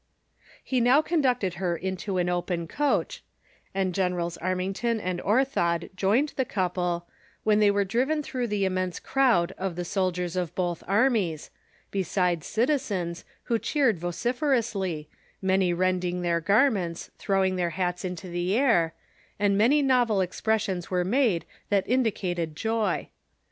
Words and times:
He 0.63 0.81
now 0.81 1.03
conducted 1.03 1.53
her 1.61 1.77
into 1.77 2.17
an 2.17 2.27
open 2.27 2.67
coach, 2.67 3.23
and 3.71 3.93
Generals 3.93 4.35
Armington 4.39 4.99
and 4.99 5.21
Orthod 5.21 5.91
joined 5.95 6.29
the 6.35 6.43
couple, 6.43 7.05
when 7.43 7.59
they 7.59 7.69
were 7.69 7.85
driven 7.85 8.23
througli 8.23 8.49
the 8.49 8.65
immense 8.65 8.99
crowd 8.99 9.53
of 9.59 9.75
the 9.75 9.85
soldiers 9.85 10.35
of 10.35 10.55
both 10.55 10.83
armies, 10.87 11.51
besides 11.91 12.47
citizens, 12.47 13.25
who 13.43 13.59
cheered 13.59 13.99
vociferously, 13.99 15.07
many 15.39 15.71
rending 15.71 16.23
their 16.23 16.41
garments, 16.41 17.11
throwing 17.19 17.55
their 17.55 17.69
hats 17.69 18.03
into 18.03 18.27
the 18.27 18.55
air, 18.55 18.95
and 19.37 19.55
many 19.55 19.83
novel 19.83 20.19
expressions 20.19 20.89
were 20.89 21.05
made 21.05 21.45
that 21.69 21.87
indicated 21.87 22.55
joy. 22.55 23.07